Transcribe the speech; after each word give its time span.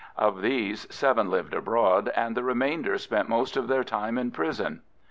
Of 0.17 0.41
these, 0.41 0.87
seven 0.89 1.29
lived 1.29 1.53
abroad, 1.53 2.11
and 2.15 2.35
the 2.35 2.43
remainder 2.43 2.97
spent 2.97 3.29
most 3.29 3.55
of 3.55 3.67
their 3.67 3.83
time 3.83 4.17
in 4.17 4.31
prison. 4.31 4.81